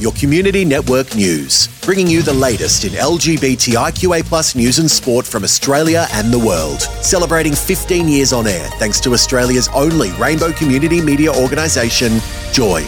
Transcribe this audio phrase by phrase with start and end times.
[0.00, 5.44] your community network news, bringing you the latest in LGBTIQA plus news and sport from
[5.44, 6.80] Australia and the world.
[6.80, 12.18] Celebrating 15 years on air thanks to Australia's only rainbow community media organisation,
[12.52, 12.82] Joy.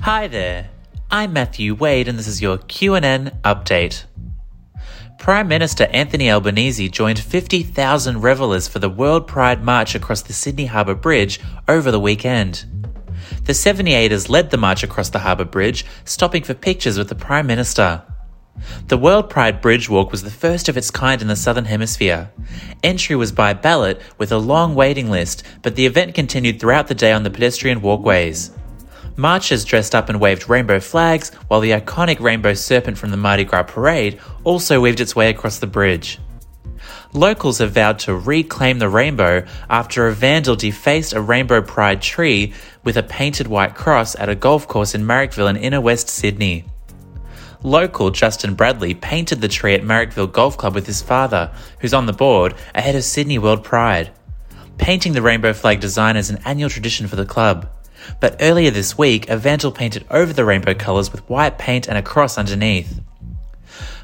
[0.00, 0.70] Hi there.
[1.10, 4.04] I'm Matthew Wade and this is your QNN update.
[5.18, 10.66] Prime Minister Anthony Albanese joined 50,000 revellers for the World Pride March across the Sydney
[10.66, 12.64] Harbour Bridge over the weekend.
[13.44, 17.46] The 78ers led the march across the Harbour Bridge, stopping for pictures with the Prime
[17.46, 18.02] Minister.
[18.88, 22.30] The World Pride Bridge Walk was the first of its kind in the Southern Hemisphere.
[22.82, 26.94] Entry was by ballot with a long waiting list, but the event continued throughout the
[26.94, 28.50] day on the pedestrian walkways.
[29.16, 33.44] Marchers dressed up and waved rainbow flags, while the iconic rainbow serpent from the Mardi
[33.44, 36.18] Gras parade also weaved its way across the bridge.
[37.16, 42.52] Locals have vowed to reclaim the rainbow after a vandal defaced a rainbow pride tree
[42.84, 46.66] with a painted white cross at a golf course in Marrickville in inner West Sydney.
[47.62, 51.50] Local Justin Bradley painted the tree at Marrickville Golf Club with his father,
[51.80, 54.10] who's on the board, ahead of Sydney World Pride.
[54.76, 57.66] Painting the rainbow flag design is an annual tradition for the club.
[58.20, 61.96] But earlier this week, a vandal painted over the rainbow colours with white paint and
[61.96, 63.00] a cross underneath.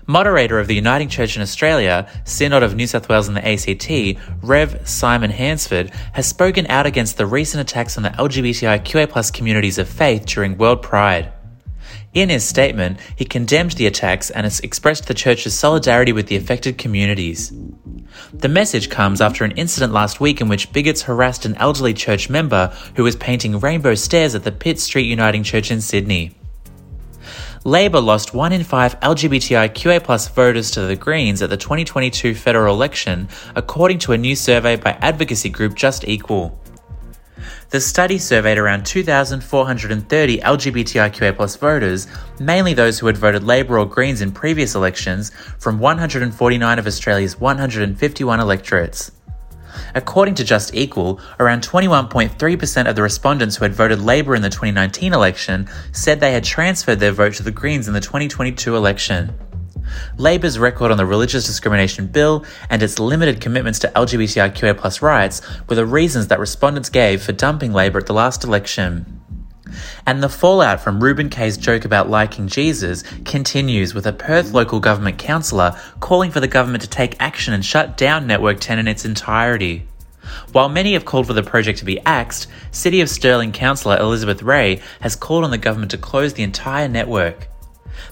[0.06, 4.20] Moderator of the Uniting Church in Australia, Synod of New South Wales and the ACT,
[4.42, 4.89] Rev.
[4.89, 10.27] Simon Hansford, has spoken out against the recent attacks on the LGBTIQA communities of faith
[10.27, 11.33] during World Pride.
[12.14, 16.36] In his statement, he condemned the attacks and has expressed the church's solidarity with the
[16.36, 17.53] affected communities.
[18.33, 22.28] The message comes after an incident last week in which bigots harassed an elderly church
[22.28, 26.36] member who was painting rainbow stairs at the Pitt Street Uniting Church in Sydney.
[27.65, 33.29] Labor lost one in five LGBTIQA voters to the Greens at the 2022 federal election,
[33.55, 36.59] according to a new survey by advocacy group Just Equal.
[37.70, 42.09] The study surveyed around 2,430 LGBTIQA voters,
[42.41, 47.39] mainly those who had voted Labor or Greens in previous elections, from 149 of Australia's
[47.39, 49.13] 151 electorates.
[49.95, 54.51] According to Just Equal, around 21.3% of the respondents who had voted Labor in the
[54.51, 59.35] 2019 election said they had transferred their vote to the Greens in the 2022 election.
[60.17, 65.77] Labor's record on the religious discrimination bill and its limited commitments to LGBTIQA rights were
[65.77, 69.22] the reasons that respondents gave for dumping Labor at the last election.
[70.07, 74.81] And the fallout from Reuben Kaye's joke about liking Jesus continues with a Perth local
[74.81, 78.89] government councillor calling for the government to take action and shut down Network 10 in
[78.89, 79.87] its entirety.
[80.53, 84.43] While many have called for the project to be axed, City of Stirling councillor Elizabeth
[84.43, 87.49] Re has called on the government to close the entire network.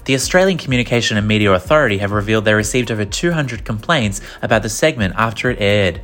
[0.05, 4.69] The Australian Communication and Media Authority have revealed they received over 200 complaints about the
[4.69, 6.03] segment after it aired.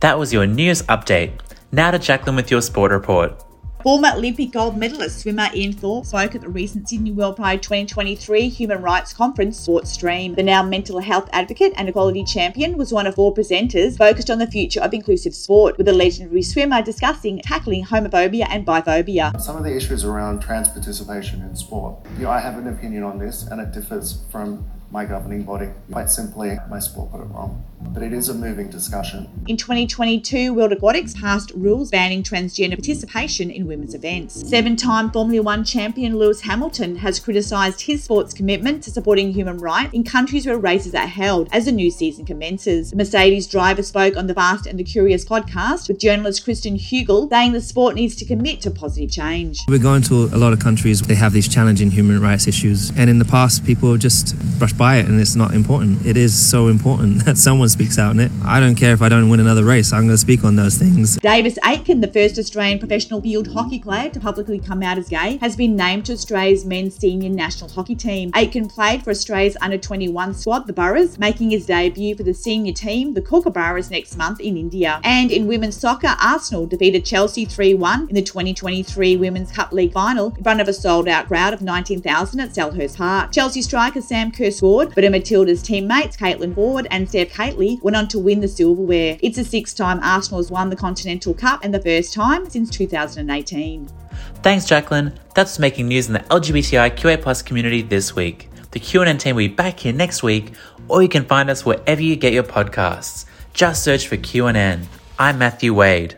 [0.00, 1.32] That was your news update.
[1.72, 3.42] Now to Jacqueline with your sport report.
[3.84, 8.48] Former Olympic gold medalist swimmer Ian Thorpe spoke at the recent Sydney World Pride 2023
[8.48, 10.34] Human Rights Conference Sport Stream.
[10.34, 14.38] The now mental health advocate and equality champion was one of four presenters focused on
[14.38, 19.38] the future of inclusive sport, with the legendary swimmer discussing tackling homophobia and biphobia.
[19.38, 22.06] Some of the issues around trans participation in sport.
[22.18, 25.68] Know, I have an opinion on this, and it differs from my governing body.
[25.90, 27.64] Quite simply, my sport got it wrong.
[27.92, 29.28] But it is a moving discussion.
[29.48, 34.48] In 2022, World Aquatics passed rules banning transgender participation in women's events.
[34.48, 39.58] Seven time Formula One champion Lewis Hamilton has criticised his sport's commitment to supporting human
[39.58, 42.90] rights in countries where races are held as the new season commences.
[42.90, 47.28] The Mercedes driver spoke on the Fast and the Curious podcast with journalist Christian Hewgill,
[47.30, 49.60] saying the sport needs to commit to positive change.
[49.68, 52.90] We're going to a lot of countries, they have these challenging human rights issues.
[52.96, 56.04] And in the past, people just brush by it and it's not important.
[56.06, 58.30] It is so important that someone speaks out on it.
[58.44, 60.76] I don't care if I don't win another race, I'm going to speak on those
[60.76, 61.16] things.
[61.18, 65.38] Davis Atkin, the first Australian professional field hockey player to publicly come out as gay,
[65.38, 68.30] has been named to Australia's men's senior national hockey team.
[68.34, 72.72] Atkin played for Australia's under 21 squad, the Burras, making his debut for the senior
[72.72, 75.00] team, the Kookaburras, next month in India.
[75.02, 79.92] And in women's soccer, Arsenal defeated Chelsea 3 1 in the 2023 Women's Cup League
[79.92, 83.32] final in front of a sold out crowd of 19,000 at Selhurst Park.
[83.32, 87.96] Chelsea striker Sam Kerr scored but her Matilda's teammates, Caitlin Foord and Steph Catley, went
[87.96, 89.16] on to win the silverware.
[89.22, 92.70] It's the sixth time Arsenal has won the Continental Cup and the first time since
[92.70, 93.88] 2018.
[94.42, 95.18] Thanks, Jacqueline.
[95.34, 98.50] That's making news in the LGBTIQA plus community this week.
[98.72, 100.52] The QNN team will be back here next week,
[100.88, 103.26] or you can find us wherever you get your podcasts.
[103.52, 104.86] Just search for QNN.
[105.18, 106.16] I'm Matthew Wade.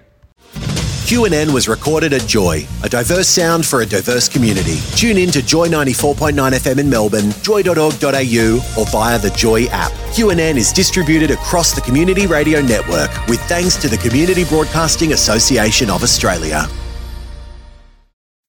[1.07, 4.79] QNN was recorded at Joy, a diverse sound for a diverse community.
[4.97, 9.93] Tune in to Joy 94.9 FM in Melbourne, joy.org.au, or via the Joy app.
[10.17, 15.91] QNN is distributed across the Community Radio Network with thanks to the Community Broadcasting Association
[15.91, 16.67] of Australia.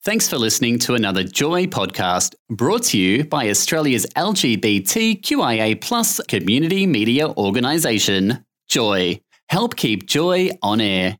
[0.02, 6.88] Thanks for listening to another Joy podcast brought to you by Australia's LGBTQIA plus community
[6.88, 9.22] media organisation, Joy.
[9.50, 11.20] Help keep Joy on air.